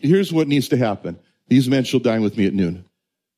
[0.00, 1.18] here's what needs to happen.
[1.48, 2.84] These men shall dine with me at noon.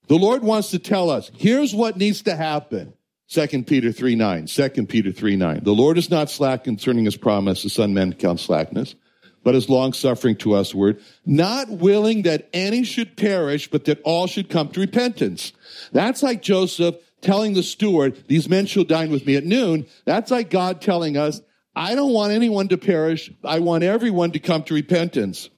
[0.08, 2.94] The Lord wants to tell us, here's what needs to happen.
[3.28, 4.46] 2 Peter 3 9.
[4.46, 5.60] 2 Peter 3 9.
[5.62, 8.94] The Lord is not slack concerning his promise, as some men count slackness,
[9.42, 14.02] but is long suffering to us word, not willing that any should perish, but that
[14.02, 15.52] all should come to repentance.
[15.92, 19.86] That's like Joseph telling the steward, these men shall dine with me at noon.
[20.04, 21.40] That's like God telling us,
[21.74, 23.32] I don't want anyone to perish.
[23.42, 25.48] I want everyone to come to repentance.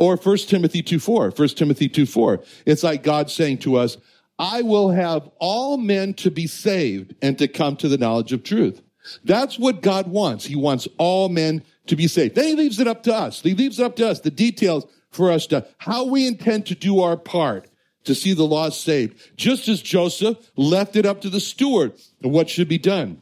[0.00, 2.42] Or 1 Timothy 2 4, 1 Timothy 2 4.
[2.64, 3.98] It's like God saying to us,
[4.38, 8.42] I will have all men to be saved and to come to the knowledge of
[8.42, 8.80] truth.
[9.24, 10.46] That's what God wants.
[10.46, 12.34] He wants all men to be saved.
[12.34, 13.42] Then he leaves it up to us.
[13.42, 16.74] He leaves it up to us, the details for us to, how we intend to
[16.74, 17.68] do our part
[18.04, 19.20] to see the lost saved.
[19.36, 21.92] Just as Joseph left it up to the steward
[22.24, 23.20] of what should be done.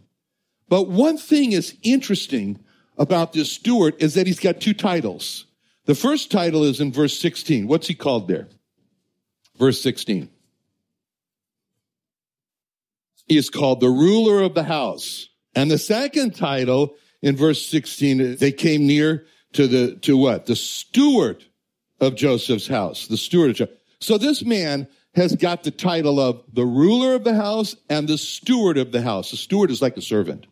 [0.69, 2.61] But one thing is interesting
[2.97, 5.47] about this steward is that he's got two titles.
[5.89, 7.67] The first title is in verse 16.
[7.67, 8.47] What's he called there?
[9.59, 10.29] Verse 16.
[13.25, 15.31] He is called the ruler of the house.
[15.55, 19.25] And the second title in verse 16, they came near
[19.55, 20.45] to the, to what?
[20.45, 21.43] The steward
[22.01, 23.07] of Joseph's house.
[23.07, 23.77] The steward of Joseph.
[23.99, 28.19] So this man has got the title of the ruler of the house and the
[28.19, 29.31] steward of the house.
[29.31, 30.49] The steward is like a servant.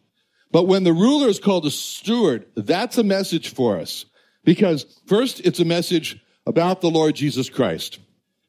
[0.50, 4.06] But when the ruler is called a steward, that's a message for us.
[4.46, 7.98] Because first, it's a message about the Lord Jesus Christ.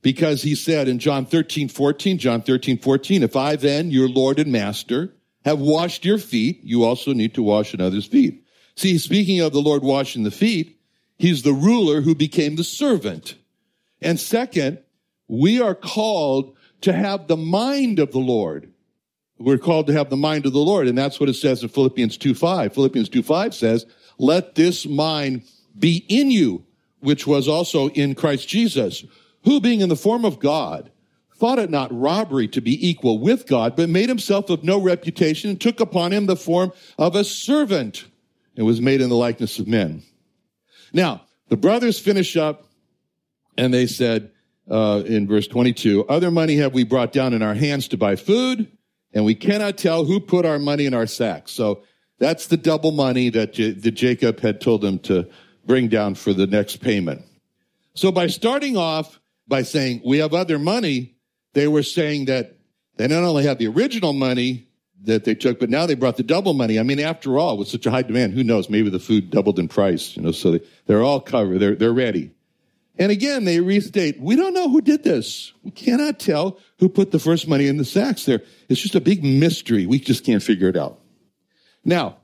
[0.03, 4.37] Because he said in John 13, 14, John 13, 14, if I then, your Lord
[4.39, 8.45] and Master, have washed your feet, you also need to wash another's feet.
[8.75, 10.79] See, speaking of the Lord washing the feet,
[11.17, 13.35] he's the ruler who became the servant.
[13.99, 14.77] And second,
[15.27, 18.71] we are called to have the mind of the Lord.
[19.39, 20.87] We're called to have the mind of the Lord.
[20.87, 22.73] And that's what it says in Philippians 2, 5.
[22.73, 23.87] Philippians 2, 5 says,
[24.19, 25.43] let this mind
[25.77, 26.65] be in you,
[26.99, 29.03] which was also in Christ Jesus,
[29.43, 30.91] who being in the form of God,
[31.35, 35.51] thought it not robbery to be equal with God, but made himself of no reputation
[35.51, 38.05] and took upon him the form of a servant
[38.55, 40.01] and was made in the likeness of men.
[40.93, 42.65] Now, the brothers finish up
[43.57, 44.31] and they said,
[44.69, 48.15] uh, in verse 22, other money have we brought down in our hands to buy
[48.15, 48.69] food,
[49.13, 51.51] and we cannot tell who put our money in our sacks.
[51.51, 51.83] So
[52.19, 55.27] that's the double money that, J- that Jacob had told them to,
[55.67, 57.21] bring down for the next payment.
[57.93, 61.15] So by starting off by saying we have other money,
[61.53, 62.57] they were saying that
[62.97, 64.67] they not only have the original money
[65.03, 66.79] that they took, but now they brought the double money.
[66.79, 68.69] I mean, after all, with such a high demand, who knows?
[68.69, 71.59] Maybe the food doubled in price, you know, so they, are all covered.
[71.59, 72.31] They're, they're ready.
[72.99, 75.53] And again, they restate, we don't know who did this.
[75.63, 78.41] We cannot tell who put the first money in the sacks there.
[78.69, 79.85] It's just a big mystery.
[79.85, 80.99] We just can't figure it out.
[81.85, 82.17] Now,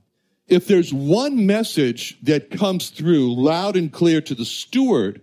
[0.53, 5.22] if there's one message that comes through loud and clear to the steward,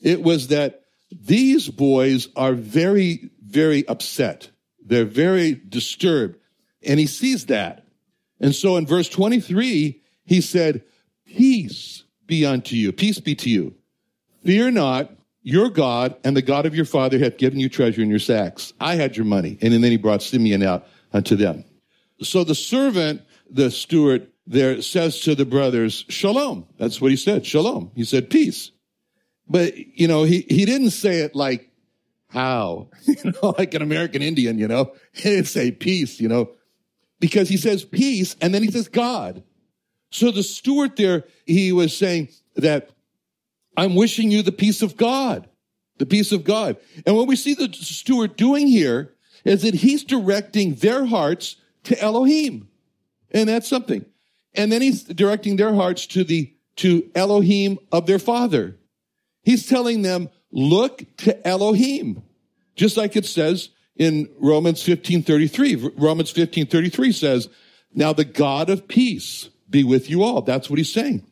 [0.00, 4.50] it was that these boys are very, very upset.
[4.84, 6.38] They're very disturbed.
[6.82, 7.86] And he sees that.
[8.38, 10.82] And so in verse 23, he said,
[11.24, 12.92] peace be unto you.
[12.92, 13.74] Peace be to you.
[14.44, 15.12] Fear not.
[15.42, 18.72] Your God and the God of your father hath given you treasure in your sacks.
[18.80, 19.58] I had your money.
[19.62, 21.64] And then he brought Simeon out unto them.
[22.20, 26.66] So the servant, the steward, there says to the brothers, Shalom.
[26.78, 27.44] That's what he said.
[27.44, 27.90] Shalom.
[27.94, 28.70] He said peace.
[29.48, 31.70] But, you know, he, he didn't say it like,
[32.28, 32.90] how?
[33.02, 34.92] you know, like an American Indian, you know?
[35.12, 36.50] He didn't say peace, you know?
[37.20, 39.42] Because he says peace and then he says God.
[40.10, 42.90] So the steward there, he was saying that
[43.76, 45.48] I'm wishing you the peace of God,
[45.98, 46.76] the peace of God.
[47.04, 49.14] And what we see the steward doing here
[49.44, 52.68] is that he's directing their hearts to Elohim.
[53.30, 54.04] And that's something.
[54.56, 58.76] And then he's directing their hearts to the, to Elohim of their father.
[59.42, 62.22] He's telling them, look to Elohim,
[62.74, 65.92] just like it says in Romans 15:33.
[65.96, 67.48] Romans 15:33 says,
[67.94, 71.24] "Now the God of peace be with you all." That's what he's saying.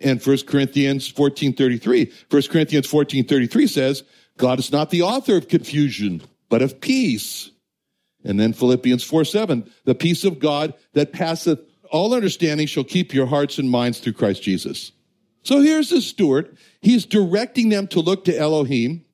[0.00, 2.10] And 1 Corinthians 14:33.
[2.28, 4.02] 1 Corinthians 14:33 says,
[4.36, 7.50] "God is not the author of confusion, but of peace."
[8.24, 11.60] And then Philippians 4 7, the peace of God that passeth
[11.92, 14.92] all understanding shall keep your hearts and minds through Christ Jesus.
[15.44, 16.56] So here's the steward.
[16.80, 19.04] He's directing them to look to Elohim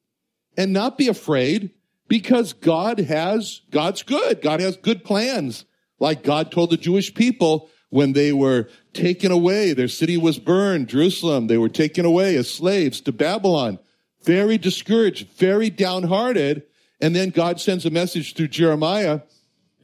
[0.57, 1.71] and not be afraid
[2.07, 4.41] because God has, God's good.
[4.41, 5.65] God has good plans.
[5.99, 10.89] Like God told the Jewish people when they were taken away, their city was burned,
[10.89, 11.47] Jerusalem.
[11.47, 13.79] They were taken away as slaves to Babylon.
[14.23, 16.63] Very discouraged, very downhearted.
[17.01, 19.23] And then God sends a message through Jeremiah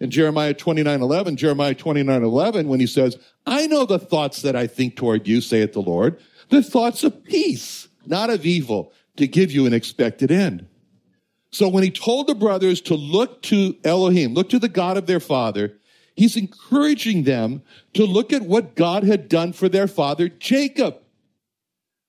[0.00, 4.56] in Jeremiah 29 11, Jeremiah 29 11, when he says, I know the thoughts that
[4.56, 9.26] I think toward you, saith the Lord, the thoughts of peace, not of evil, to
[9.26, 10.66] give you an expected end.
[11.52, 15.06] So when he told the brothers to look to Elohim, look to the God of
[15.06, 15.78] their father,
[16.16, 17.62] he's encouraging them
[17.92, 20.96] to look at what God had done for their father, Jacob.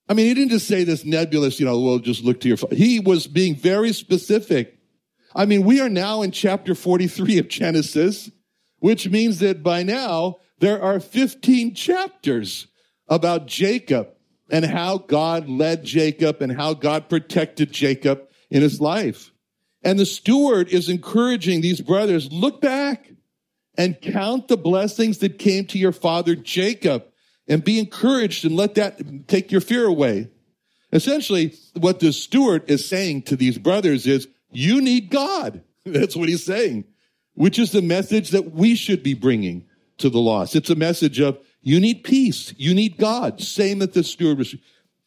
[0.09, 2.57] I mean, he didn't just say this nebulous, you know, well, just look to your
[2.57, 2.75] father.
[2.75, 4.74] He was being very specific.
[5.35, 8.31] I mean, we are now in chapter 43 of Genesis,
[8.79, 12.67] which means that by now there are 15 chapters
[13.09, 14.07] about Jacob
[14.49, 19.31] and how God led Jacob and how God protected Jacob in his life.
[19.83, 23.11] And the steward is encouraging these brothers, look back
[23.77, 27.05] and count the blessings that came to your father Jacob
[27.47, 30.29] and be encouraged and let that take your fear away.
[30.93, 35.63] Essentially, what the steward is saying to these brothers is, you need God.
[35.85, 36.85] That's what he's saying,
[37.33, 39.65] which is the message that we should be bringing
[39.97, 40.55] to the lost.
[40.55, 42.53] It's a message of you need peace.
[42.57, 43.41] You need God.
[43.41, 44.55] Same that the steward was.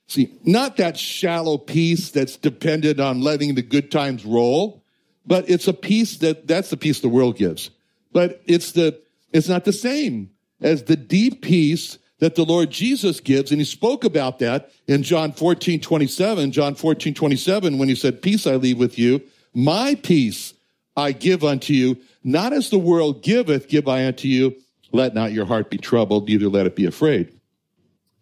[0.08, 4.82] See, not that shallow peace that's dependent on letting the good times roll,
[5.26, 7.70] but it's a peace that, that's the peace the world gives.
[8.12, 8.98] But it's the,
[9.32, 10.30] it's not the same
[10.62, 13.50] as the deep peace that the Lord Jesus gives.
[13.50, 18.22] And he spoke about that in John 14, 27, John 14, 27, when he said,
[18.22, 19.22] peace I leave with you
[19.58, 20.54] my peace
[20.96, 24.56] I give unto you, not as the world giveth, give I unto you.
[24.92, 27.32] Let not your heart be troubled, neither let it be afraid.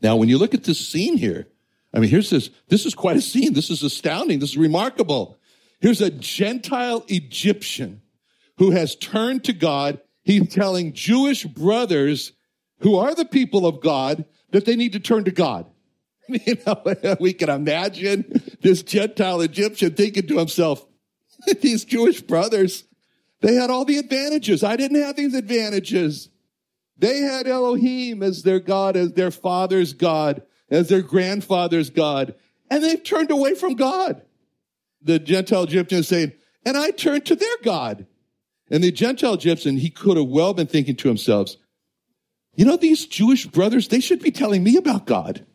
[0.02, 1.46] Now, when you look at this scene here,
[1.92, 3.52] I mean, here's this, this is quite a scene.
[3.52, 4.38] This is astounding.
[4.38, 5.38] This is remarkable.
[5.80, 8.02] Here's a Gentile Egyptian
[8.58, 10.00] who has turned to God.
[10.22, 12.32] He's telling Jewish brothers
[12.80, 15.66] who are the people of God that they need to turn to God.
[16.28, 16.82] You know,
[17.20, 20.84] we can imagine this Gentile Egyptian thinking to himself,
[21.60, 22.84] these Jewish brothers,
[23.40, 24.64] they had all the advantages.
[24.64, 26.30] I didn't have these advantages.
[26.98, 32.34] They had Elohim as their God, as their father's God, as their grandfather's God,
[32.70, 34.22] and they've turned away from God.
[35.02, 36.32] The Gentile Egyptian is saying,
[36.64, 38.06] and I turned to their God.
[38.70, 41.50] And the Gentile Egyptian, he could have well been thinking to himself,
[42.56, 45.46] you know, these Jewish brothers, they should be telling me about God.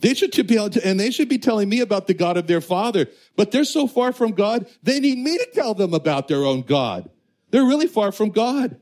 [0.00, 2.46] They should be able to, and they should be telling me about the God of
[2.46, 3.06] their father.
[3.36, 6.62] But they're so far from God, they need me to tell them about their own
[6.62, 7.10] God.
[7.50, 8.80] They're really far from God.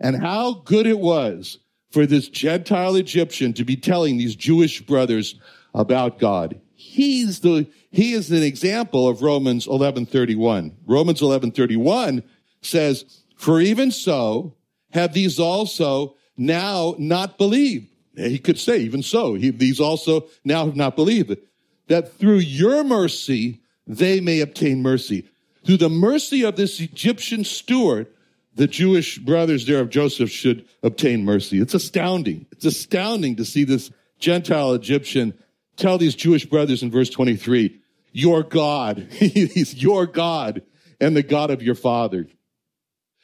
[0.00, 1.58] And how good it was
[1.90, 5.34] for this Gentile Egyptian to be telling these Jewish brothers
[5.74, 6.60] about God.
[6.74, 10.76] He's the, he is an example of Romans 1131.
[10.86, 12.22] Romans 1131
[12.62, 13.04] says,
[13.36, 14.54] for even so
[14.92, 17.88] have these also now not believed.
[18.18, 21.36] He could say, even so, he, these also now have not believed.
[21.86, 25.28] That through your mercy, they may obtain mercy.
[25.64, 28.08] Through the mercy of this Egyptian steward,
[28.54, 31.60] the Jewish brothers there of Joseph should obtain mercy.
[31.60, 32.46] It's astounding.
[32.50, 35.32] It's astounding to see this Gentile Egyptian
[35.76, 37.80] tell these Jewish brothers in verse 23,
[38.12, 40.62] your God, he's your God
[41.00, 42.26] and the God of your father.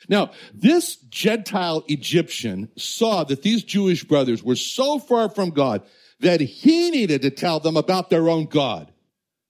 [0.08, 5.82] Now, this Gentile Egyptian saw that these Jewish brothers were so far from God
[6.20, 8.92] that he needed to tell them about their own God.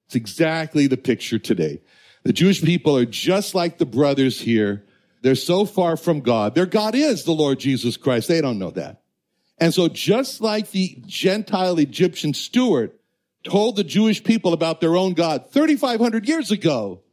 [0.06, 1.82] It's exactly the picture today.
[2.24, 4.84] The Jewish people are just like the brothers here.
[5.22, 6.54] They're so far from God.
[6.54, 8.28] Their God is the Lord Jesus Christ.
[8.28, 9.02] They don't know that.
[9.58, 12.92] And so just like the Gentile Egyptian steward
[13.44, 17.03] told the Jewish people about their own God 3,500 years ago,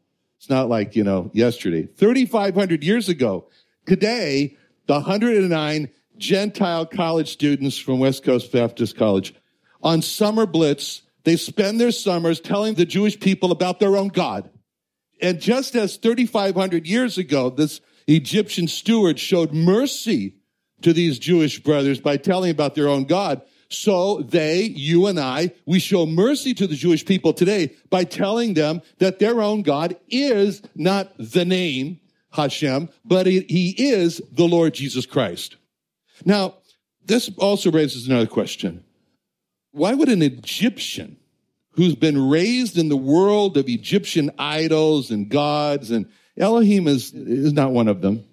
[0.41, 1.85] it's not like, you know, yesterday.
[1.85, 3.45] 3,500 years ago.
[3.85, 4.57] Today,
[4.87, 9.35] the 109 Gentile college students from West Coast Baptist College
[9.83, 14.49] on summer blitz, they spend their summers telling the Jewish people about their own God.
[15.21, 20.37] And just as 3,500 years ago, this Egyptian steward showed mercy
[20.81, 25.53] to these Jewish brothers by telling about their own God, So they, you and I,
[25.65, 29.95] we show mercy to the Jewish people today by telling them that their own God
[30.09, 31.99] is not the name
[32.31, 35.55] Hashem, but he is the Lord Jesus Christ.
[36.25, 36.55] Now,
[37.05, 38.83] this also raises another question.
[39.71, 41.17] Why would an Egyptian
[41.71, 47.53] who's been raised in the world of Egyptian idols and gods, and Elohim is, is
[47.53, 48.25] not one of them,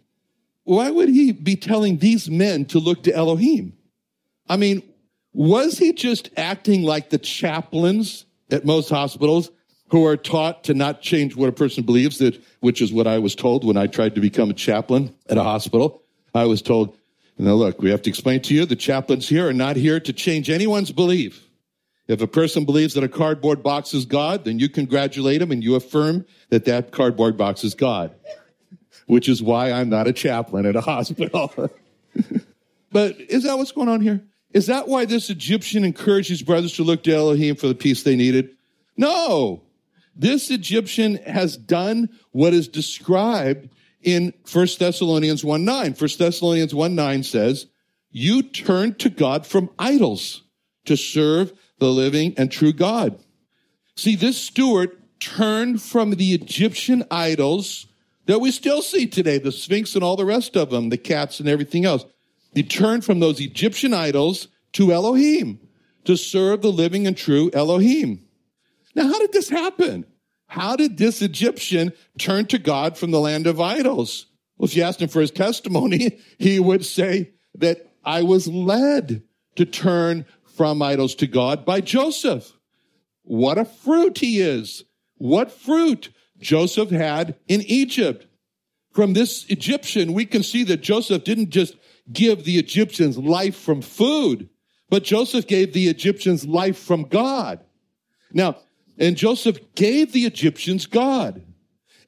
[0.65, 3.75] why would he be telling these men to look to Elohim?
[4.49, 4.83] I mean,
[5.33, 9.51] was he just acting like the chaplains at most hospitals
[9.91, 13.19] who are taught to not change what a person believes, that, which is what I
[13.19, 16.03] was told when I tried to become a chaplain at a hospital.
[16.35, 16.97] I was told,
[17.39, 20.13] now look, we have to explain to you the chaplains here are not here to
[20.13, 21.49] change anyone's belief.
[22.07, 25.63] If a person believes that a cardboard box is God, then you congratulate him and
[25.63, 28.15] you affirm that that cardboard box is God,
[29.07, 31.71] which is why I'm not a chaplain at a hospital.
[32.93, 34.23] but is that what's going on here?
[34.53, 38.03] Is that why this Egyptian encouraged his brothers to look to Elohim for the peace
[38.03, 38.51] they needed?
[38.97, 39.63] No.
[40.17, 43.69] This Egyptian has done what is described
[44.03, 45.93] in 1 Thessalonians 1 9.
[45.93, 47.67] 1 Thessalonians 1 9 says,
[48.11, 50.43] You turn to God from idols
[50.87, 53.19] to serve the living and true God.
[53.97, 54.91] See, this steward
[55.21, 57.87] turned from the Egyptian idols
[58.27, 61.41] that we still see today, the Sphinx and all the rest of them, the cats
[61.41, 62.05] and everything else.
[62.59, 65.61] He turned from those Egyptian idols to Elohim
[66.05, 68.25] to serve the living and true Elohim.
[68.97, 70.05] Now, how did this happen?
[70.49, 74.27] How did this Egyptian turn to God from the land of idols?
[74.57, 79.23] Well, if you asked him for his testimony, he would say that I was led
[79.55, 82.53] to turn from idols to God by Joseph.
[83.23, 84.83] What a fruit he is.
[85.19, 86.09] What fruit
[86.41, 88.27] Joseph had in Egypt.
[88.91, 91.77] From this Egyptian, we can see that Joseph didn't just
[92.13, 94.49] give the Egyptians life from food,
[94.91, 97.61] but Joseph gave the Egyptians life from God.
[98.33, 98.57] Now,
[98.99, 101.43] and Joseph gave the Egyptians God.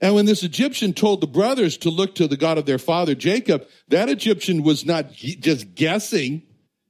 [0.00, 3.14] And when this Egyptian told the brothers to look to the God of their father
[3.14, 6.42] Jacob, that Egyptian was not just guessing,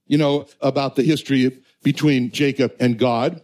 [0.06, 3.42] you know, about the history between Jacob and God.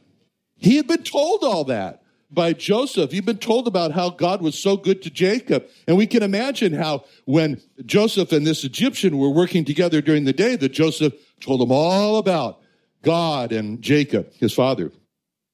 [0.56, 3.12] He had been told all that by Joseph.
[3.12, 5.66] You've been told about how God was so good to Jacob.
[5.86, 10.32] And we can imagine how when Joseph and this Egyptian were working together during the
[10.32, 12.60] day, that Joseph told them all about
[13.02, 14.92] God and Jacob, his father.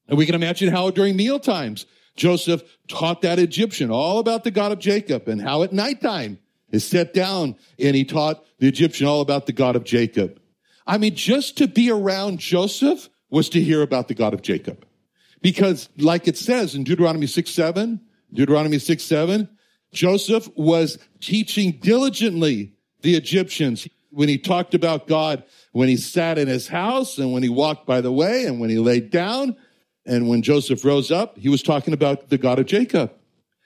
[0.07, 4.51] And we can imagine how during meal times, Joseph taught that Egyptian all about the
[4.51, 6.39] God of Jacob and how at nighttime
[6.71, 10.39] he sat down and he taught the Egyptian all about the God of Jacob.
[10.85, 14.85] I mean, just to be around Joseph was to hear about the God of Jacob.
[15.43, 17.99] Because like it says in Deuteronomy 6, 7,
[18.33, 19.49] Deuteronomy 6, 7,
[19.91, 26.47] Joseph was teaching diligently the Egyptians when he talked about God, when he sat in
[26.47, 29.55] his house and when he walked by the way and when he laid down
[30.05, 33.11] and when Joseph rose up, he was talking about the God of Jacob.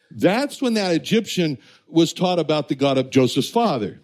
[0.10, 4.02] That's when that Egyptian was taught about the God of Joseph's father.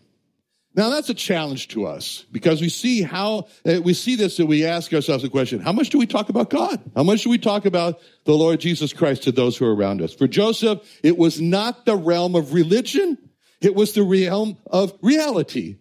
[0.75, 4.49] Now that's a challenge to us because we see how, uh, we see this and
[4.49, 6.81] we ask ourselves the question, how much do we talk about God?
[6.95, 10.01] How much do we talk about the Lord Jesus Christ to those who are around
[10.01, 10.13] us?
[10.13, 13.17] For Joseph, it was not the realm of religion.
[13.61, 15.77] It was the realm of reality.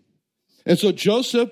[0.67, 1.51] And so Joseph,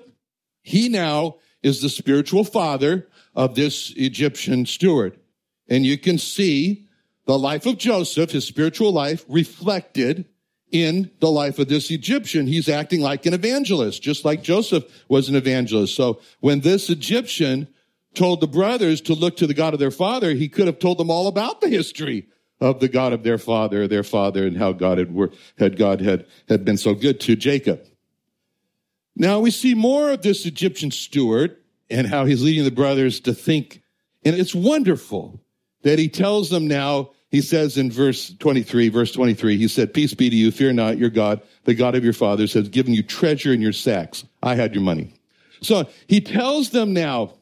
[0.61, 5.19] he now is the spiritual father of this Egyptian steward.
[5.67, 6.87] And you can see
[7.25, 10.25] the life of Joseph, his spiritual life reflected
[10.71, 12.47] in the life of this Egyptian.
[12.47, 15.95] He's acting like an evangelist, just like Joseph was an evangelist.
[15.95, 17.67] So when this Egyptian
[18.13, 20.97] told the brothers to look to the God of their father, he could have told
[20.97, 22.27] them all about the history
[22.59, 26.25] of the God of their father, their father, and how God had, had God had,
[26.47, 27.81] had been so good to Jacob.
[29.15, 31.57] Now we see more of this Egyptian steward
[31.89, 33.81] and how he's leading the brothers to think.
[34.23, 35.41] And it's wonderful
[35.83, 40.13] that he tells them now, he says in verse 23, verse 23, he said, Peace
[40.13, 43.03] be to you, fear not, your God, the God of your fathers has given you
[43.03, 44.25] treasure in your sacks.
[44.43, 45.13] I had your money.
[45.61, 47.35] So he tells them now,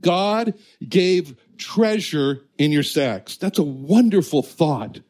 [0.00, 0.54] God
[0.86, 3.36] gave treasure in your sacks.
[3.36, 5.00] That's a wonderful thought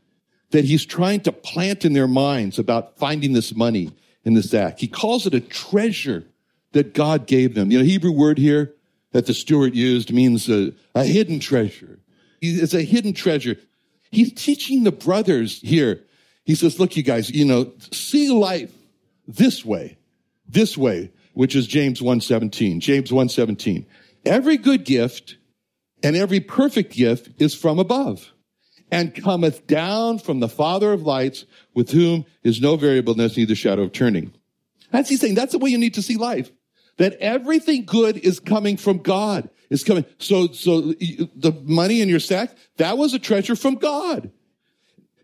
[0.51, 3.93] that he's trying to plant in their minds about finding this money
[4.25, 4.79] in the sack.
[4.79, 6.25] He calls it a treasure
[6.73, 7.71] that God gave them.
[7.71, 8.75] You know, Hebrew word here
[9.13, 11.99] that the steward used means a, a hidden treasure.
[12.43, 13.57] It's a hidden treasure.
[14.17, 16.03] He's teaching the brothers here.
[16.45, 18.73] He says, look, you guys, you know, see life
[19.29, 19.99] this way,
[20.49, 22.79] this way, which is James 1.17.
[22.79, 23.85] James 1.17.
[24.25, 25.37] Every good gift
[26.03, 28.33] and every perfect gift is from above
[28.91, 31.45] and cometh down from the Father of lights
[31.75, 34.33] with whom is no variableness, neither shadow of turning.
[34.93, 35.35] That's he's saying.
[35.35, 36.51] That's the way you need to see life.
[36.97, 39.51] that everything good is coming from God.
[39.69, 40.05] Is coming.
[40.19, 44.31] So, so the money in your sack, that was a treasure from God.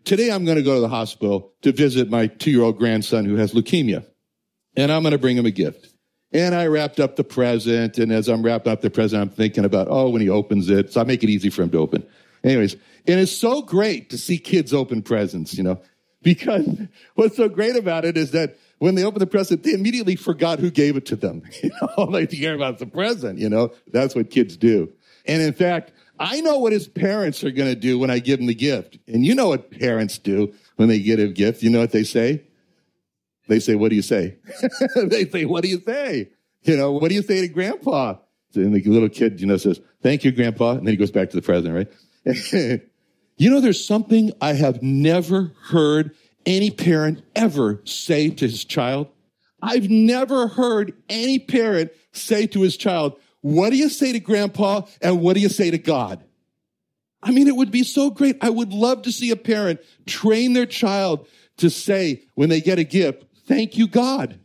[0.03, 3.25] Today I'm going to go to the hospital to visit my two year old grandson
[3.25, 4.05] who has leukemia.
[4.75, 5.93] And I'm going to bring him a gift.
[6.33, 7.97] And I wrapped up the present.
[7.99, 10.91] And as I'm wrapping up the present, I'm thinking about, oh, when he opens it.
[10.91, 12.05] So I make it easy for him to open.
[12.43, 12.73] Anyways,
[13.07, 15.79] and it's so great to see kids open presents, you know,
[16.21, 16.67] because
[17.15, 20.59] what's so great about it is that when they open the present, they immediately forgot
[20.59, 21.43] who gave it to them.
[21.97, 24.91] All they care about is the present, you know, that's what kids do.
[25.25, 28.39] And in fact, I know what his parents are going to do when I give
[28.39, 28.97] him the gift.
[29.07, 31.63] And you know what parents do when they get a gift.
[31.63, 32.43] You know what they say?
[33.47, 34.37] They say, what do you say?
[34.95, 36.29] they say, what do you say?
[36.63, 38.15] You know, what do you say to grandpa?
[38.55, 40.71] And the little kid, you know, says, thank you, grandpa.
[40.71, 41.89] And then he goes back to the president,
[42.25, 42.81] right?
[43.37, 49.07] you know, there's something I have never heard any parent ever say to his child.
[49.61, 54.81] I've never heard any parent say to his child, what do you say to grandpa
[55.01, 56.23] and what do you say to God?
[57.21, 58.37] I mean, it would be so great.
[58.41, 62.79] I would love to see a parent train their child to say when they get
[62.79, 64.39] a gift, thank you, God.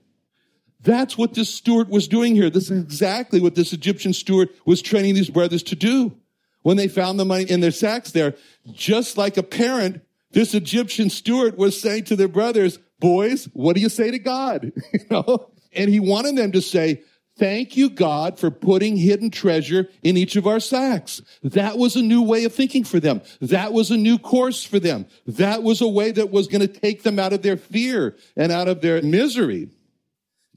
[0.80, 2.50] That's what this steward was doing here.
[2.50, 6.16] This is exactly what this Egyptian steward was training these brothers to do.
[6.62, 8.34] When they found the money in their sacks there,
[8.70, 13.80] just like a parent, this Egyptian steward was saying to their brothers, boys, what do
[13.80, 14.73] you say to God?
[14.92, 15.50] you know?
[15.73, 17.02] And he wanted them to say,
[17.38, 21.23] Thank you, God, for putting hidden treasure in each of our sacks.
[21.44, 23.23] That was a new way of thinking for them.
[23.40, 25.06] That was a new course for them.
[25.25, 28.50] That was a way that was going to take them out of their fear and
[28.50, 29.68] out of their misery.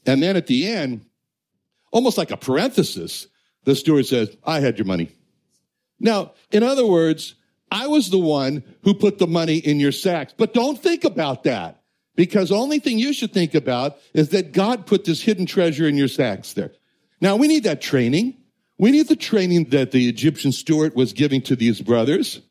[0.08, 1.06] And then at the end,
[1.92, 3.28] almost like a parenthesis,
[3.64, 5.10] the steward says, I had your money.
[6.00, 7.36] Now, in other words,
[7.72, 11.44] I was the one who put the money in your sacks, but don't think about
[11.44, 11.82] that.
[12.16, 15.96] Because only thing you should think about is that God put this hidden treasure in
[15.96, 16.74] your sacks there.
[17.22, 18.38] Now we need that training.
[18.78, 22.42] We need the training that the Egyptian steward was giving to these brothers.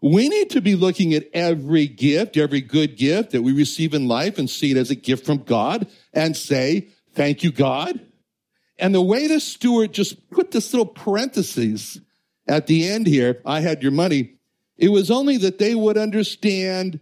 [0.00, 4.08] We need to be looking at every gift, every good gift that we receive in
[4.08, 8.00] life and see it as a gift from God and say, thank you, God.
[8.78, 12.00] And the way the steward just put this little parenthesis
[12.48, 14.36] at the end here, I had your money.
[14.80, 17.00] It was only that they would understand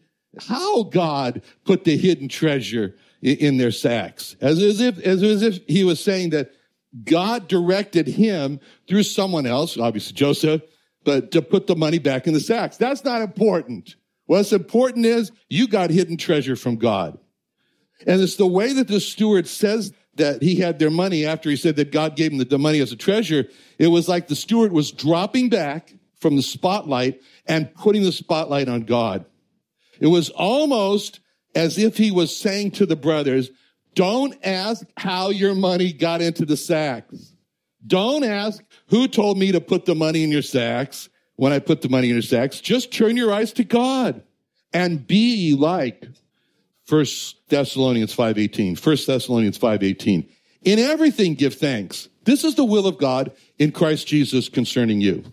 [0.48, 4.36] how God put the hidden treasure in their sacks.
[4.40, 6.52] As, if, as if he was saying that
[7.04, 10.62] God directed him through someone else, obviously Joseph,
[11.04, 12.76] but to put the money back in the sacks.
[12.76, 13.96] That's not important.
[14.26, 17.18] What's important is you got hidden treasure from God.
[18.06, 21.56] And it's the way that the steward says that he had their money after he
[21.56, 23.48] said that God gave him the money as a treasure.
[23.78, 28.68] It was like the steward was dropping back from the spotlight and putting the spotlight
[28.68, 29.24] on God.
[29.98, 31.20] It was almost
[31.54, 33.50] as if he was saying to the brothers,
[33.94, 37.32] don't ask how your money got into the sacks.
[37.84, 41.82] Don't ask who told me to put the money in your sacks when I put
[41.82, 42.60] the money in your sacks.
[42.60, 44.22] Just turn your eyes to God
[44.72, 46.06] and be like
[46.84, 48.78] First Thessalonians 5.18.
[48.78, 50.28] First Thessalonians 5.18.
[50.62, 52.08] In everything give thanks.
[52.24, 55.24] This is the will of God in Christ Jesus concerning you.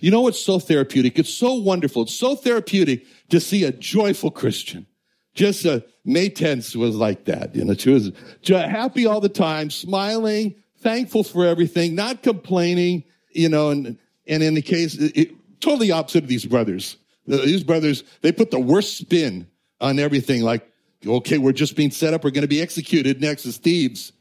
[0.00, 1.18] You know what's so therapeutic?
[1.18, 2.02] It's so wonderful.
[2.02, 4.86] It's so therapeutic to see a joyful Christian.
[5.34, 7.54] Just a, May 10th was like that.
[7.54, 8.10] You know, she was
[8.46, 14.54] happy all the time, smiling, thankful for everything, not complaining, you know, and, and in
[14.54, 16.96] the case, it, totally opposite of these brothers.
[17.26, 19.46] These brothers, they put the worst spin
[19.80, 20.66] on everything like,
[21.06, 22.24] okay, we're just being set up.
[22.24, 24.12] We're going to be executed next as thieves.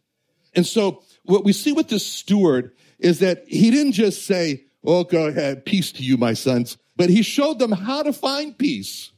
[0.54, 5.04] And so what we see with this steward is that he didn't just say, oh,
[5.04, 6.78] go ahead, peace to you, my sons.
[6.96, 9.12] But he showed them how to find peace.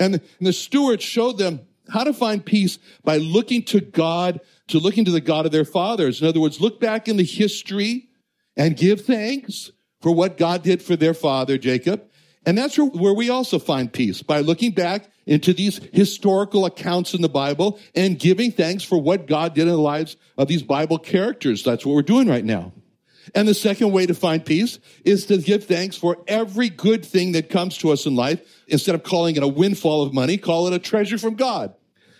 [0.00, 5.04] And the steward showed them how to find peace by looking to God, to looking
[5.06, 6.20] to the God of their fathers.
[6.20, 8.08] In other words, look back in the history
[8.56, 12.04] and give thanks for what God did for their father, Jacob.
[12.46, 17.20] And that's where we also find peace by looking back into these historical accounts in
[17.20, 20.98] the Bible and giving thanks for what God did in the lives of these Bible
[20.98, 21.62] characters.
[21.62, 22.72] That's what we're doing right now.
[23.34, 27.32] And the second way to find peace is to give thanks for every good thing
[27.32, 28.40] that comes to us in life.
[28.68, 31.74] Instead of calling it a windfall of money, call it a treasure from God.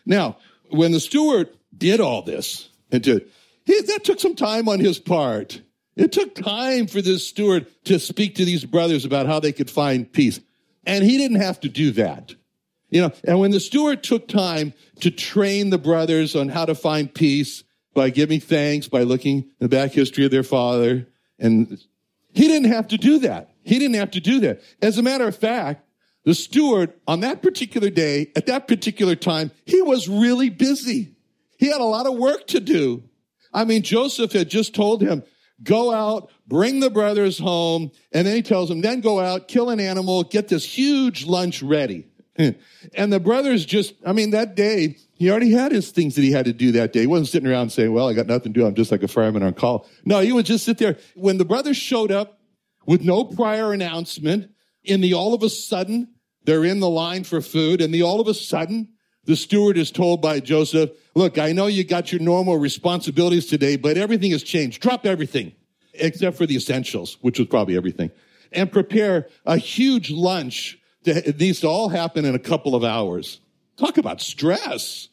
[0.07, 0.38] Now,
[0.71, 3.25] when the steward did all this, and to,
[3.64, 5.61] he, that took some time on his part.
[5.97, 9.71] It took time for this steward to speak to these brothers about how they could
[9.71, 10.40] find peace.
[10.87, 12.35] And he didn't have to do that.
[12.90, 16.75] You know, and when the steward took time to train the brothers on how to
[16.75, 17.62] find peace,
[17.98, 21.08] by giving thanks, by looking in the back history of their father.
[21.40, 21.78] And
[22.32, 23.50] he didn't have to do that.
[23.64, 24.61] He didn't have to do that.
[24.80, 25.84] As a matter of fact,
[26.24, 31.16] the steward on that particular day, at that particular time, he was really busy.
[31.58, 33.02] He had a lot of work to do.
[33.52, 35.24] I mean, Joseph had just told him,
[35.61, 37.90] go out, bring the brothers home.
[38.12, 41.64] And then he tells them, then go out, kill an animal, get this huge lunch
[41.64, 42.06] ready.
[42.94, 46.33] and the brothers just, I mean, that day, he already had his things that he
[46.33, 47.01] had to do that day.
[47.01, 48.66] He wasn't sitting around saying, well, I got nothing to do.
[48.66, 49.87] I'm just like a fireman on call.
[50.05, 50.96] No, he would just sit there.
[51.14, 52.40] When the brothers showed up
[52.87, 54.51] with no prior announcement,
[54.85, 58.20] in the all of a sudden, they're in the line for food, and the all
[58.20, 58.88] of a sudden,
[59.24, 63.77] the steward is told by Joseph, look, I know you got your normal responsibilities today,
[63.77, 64.81] but everything has changed.
[64.81, 65.53] Drop everything
[65.94, 68.11] except for the essentials, which was probably everything
[68.53, 70.79] and prepare a huge lunch.
[71.04, 73.40] It needs to all happen in a couple of hours.
[73.76, 75.08] Talk about stress.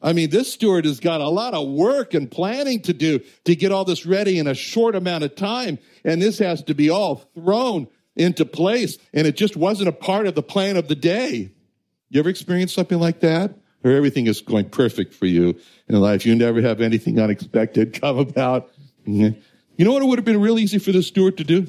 [0.00, 3.56] I mean, this steward has got a lot of work and planning to do to
[3.56, 5.78] get all this ready in a short amount of time.
[6.04, 8.98] And this has to be all thrown into place.
[9.12, 11.50] And it just wasn't a part of the plan of the day.
[12.10, 13.54] You ever experienced something like that?
[13.80, 16.26] Where everything is going perfect for you in life.
[16.26, 18.70] You never have anything unexpected come about.
[19.06, 19.38] Mm-hmm.
[19.76, 21.68] You know what it would have been real easy for this steward to do?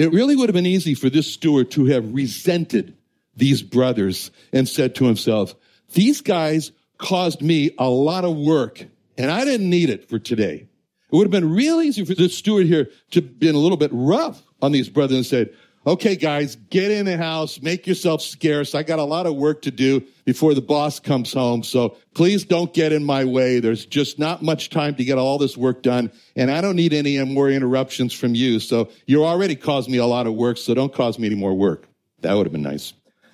[0.00, 2.96] It really would have been easy for this steward to have resented
[3.36, 5.54] these brothers and said to himself,
[5.92, 8.86] these guys caused me a lot of work
[9.18, 10.66] and I didn't need it for today.
[11.12, 13.76] It would have been real easy for this steward here to have been a little
[13.76, 15.54] bit rough on these brothers and said,
[15.86, 18.74] okay, guys, get in the house, make yourself scarce.
[18.74, 21.62] I got a lot of work to do before the boss comes home.
[21.62, 23.60] So please don't get in my way.
[23.60, 26.12] There's just not much time to get all this work done.
[26.36, 28.60] And I don't need any more interruptions from you.
[28.60, 30.58] So you're already caused me a lot of work.
[30.58, 31.86] So don't cause me any more work.
[32.20, 32.92] That would have been nice.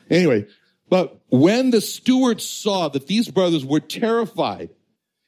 [0.08, 0.46] Anyway,
[0.88, 4.70] but when the steward saw that these brothers were terrified,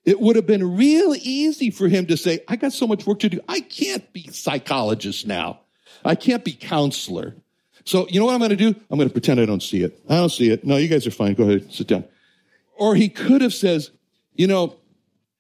[0.05, 3.19] it would have been real easy for him to say, I got so much work
[3.21, 3.41] to do.
[3.49, 5.61] I can't be psychologist now.
[6.05, 7.37] I can't be counselor.
[7.85, 8.69] So you know what I'm going to do?
[8.91, 9.99] I'm going to pretend I don't see it.
[10.09, 10.65] I don't see it.
[10.65, 11.35] No, you guys are fine.
[11.35, 12.05] Go ahead, sit down.
[12.77, 13.91] Or he could have says,
[14.35, 14.77] you know,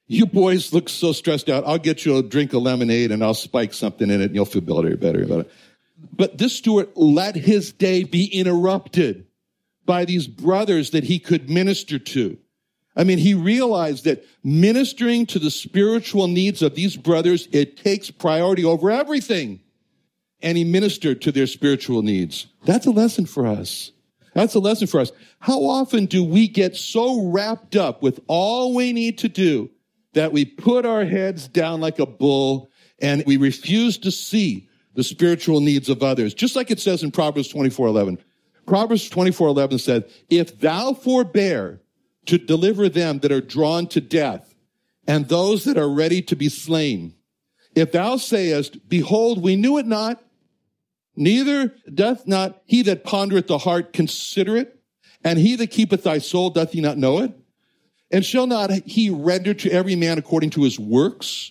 [0.07, 1.64] you boys look so stressed out.
[1.66, 4.47] I'll get you a drink of lemonade and I'll spike something in it and you'll
[4.47, 5.53] feel better, better about it.
[6.12, 9.27] But this steward let his day be interrupted
[9.85, 12.38] by these brothers that he could minister to.
[12.97, 18.11] I mean, he realized that ministering to the spiritual needs of these brothers, it takes
[18.11, 19.61] priority over everything
[20.42, 22.46] and he ministered to their spiritual needs.
[22.64, 23.92] That's a lesson for us.
[24.35, 25.11] That's a lesson for us.
[25.40, 29.70] How often do we get so wrapped up with all we need to do
[30.12, 32.70] that we put our heads down like a bull
[33.01, 36.35] and we refuse to see the spiritual needs of others?
[36.35, 38.18] Just like it says in Proverbs 24, 11.
[38.66, 41.81] Proverbs 24, 11 said, if thou forbear
[42.27, 44.55] to deliver them that are drawn to death
[45.07, 47.14] and those that are ready to be slain,
[47.74, 50.22] if thou sayest, behold, we knew it not,
[51.18, 54.81] Neither doth not he that pondereth the heart consider it,
[55.24, 57.33] and he that keepeth thy soul doth he not know it?
[58.12, 61.50] And shall not he render to every man according to his works?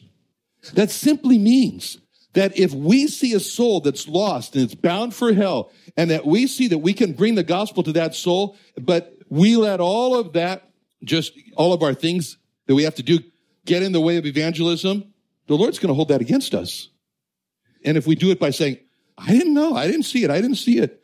[0.74, 1.98] That simply means
[2.32, 6.26] that if we see a soul that's lost and it's bound for hell, and that
[6.26, 10.16] we see that we can bring the gospel to that soul, but we let all
[10.16, 10.70] of that,
[11.04, 13.20] just all of our things that we have to do,
[13.66, 15.14] get in the way of evangelism,
[15.48, 16.88] the Lord's going to hold that against us.
[17.84, 18.78] And if we do it by saying,
[19.18, 19.76] I didn't know.
[19.76, 20.30] I didn't see it.
[20.30, 21.04] I didn't see it.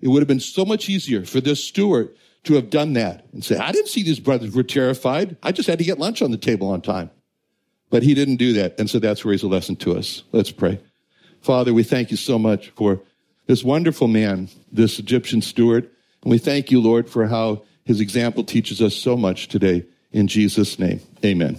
[0.00, 3.44] It would have been so much easier for this steward to have done that and
[3.44, 5.36] say, I didn't see these brothers were terrified.
[5.42, 7.10] I just had to get lunch on the table on time.
[7.90, 8.78] But he didn't do that.
[8.78, 10.24] And so that's where he's a lesson to us.
[10.32, 10.80] Let's pray.
[11.40, 13.00] Father, we thank you so much for
[13.46, 15.90] this wonderful man, this Egyptian steward.
[16.22, 19.84] And we thank you, Lord, for how his example teaches us so much today.
[20.10, 21.58] In Jesus' name, amen.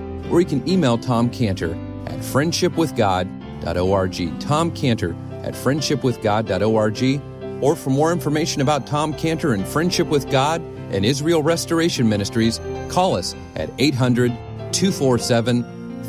[0.31, 1.73] or you can email Tom Cantor
[2.07, 4.39] at friendshipwithgod.org.
[4.39, 7.21] Tom Cantor at friendshipwithgod.org.
[7.63, 12.59] Or for more information about Tom Cantor and Friendship with God, and Israel Restoration Ministries,
[12.89, 14.31] call us at 800
[14.71, 15.63] 247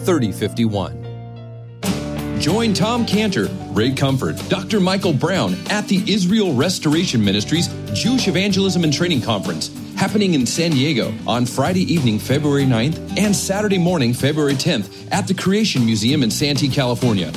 [0.05, 2.41] 3051.
[2.41, 4.81] Join Tom Cantor, Ray Comfort, Dr.
[4.81, 9.71] Michael Brown at the Israel Restoration Ministries Jewish Evangelism and Training Conference
[10.03, 15.29] happening in San Diego on Friday evening, February 9th and Saturday morning, February 10th at
[15.29, 17.31] the Creation Museum in Santee, California.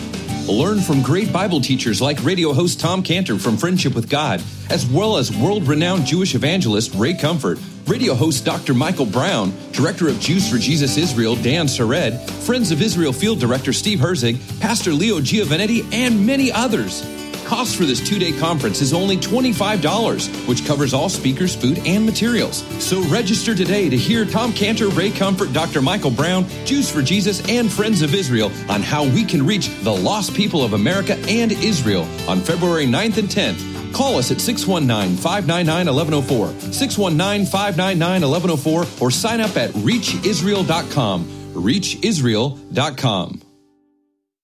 [0.47, 4.84] Learn from great Bible teachers like radio host Tom Cantor from Friendship with God, as
[4.88, 8.73] well as world renowned Jewish evangelist Ray Comfort, radio host Dr.
[8.73, 13.73] Michael Brown, director of Jews for Jesus Israel Dan Sered, Friends of Israel field director
[13.73, 17.04] Steve Herzig, Pastor Leo Giovinetti, and many others.
[17.45, 22.03] Cost for this two day conference is only $25, which covers all speakers, food, and
[22.05, 22.63] materials.
[22.84, 25.81] So register today to hear Tom Cantor, Ray Comfort, Dr.
[25.81, 29.93] Michael Brown, Jews for Jesus, and Friends of Israel on how we can reach the
[29.93, 33.93] lost people of America and Israel on February 9th and 10th.
[33.93, 41.25] Call us at 619 599 1104, 619 599 1104, or sign up at reachisrael.com.
[41.53, 43.44] Reachisrael.com.